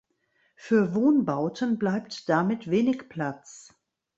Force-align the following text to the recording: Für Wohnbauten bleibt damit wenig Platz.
Für 0.55 0.95
Wohnbauten 0.95 1.77
bleibt 1.77 2.27
damit 2.27 2.71
wenig 2.71 3.07
Platz. 3.07 3.75